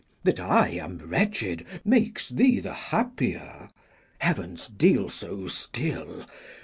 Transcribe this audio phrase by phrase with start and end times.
[0.23, 3.69] That I am wretched Makes thee the happier.
[4.17, 6.25] Heavens, deal so still!